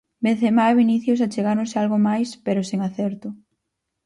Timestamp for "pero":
2.45-2.67